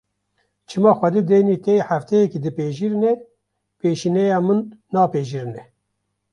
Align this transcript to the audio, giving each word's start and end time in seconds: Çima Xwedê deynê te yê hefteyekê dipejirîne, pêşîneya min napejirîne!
Çima 0.67 0.91
Xwedê 0.97 1.21
deynê 1.29 1.57
te 1.65 1.73
yê 1.77 1.81
hefteyekê 1.89 2.39
dipejirîne, 2.45 3.13
pêşîneya 3.79 4.39
min 4.47 4.59
napejirîne! 4.93 5.61